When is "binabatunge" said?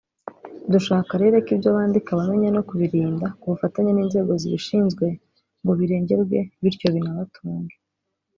6.95-7.75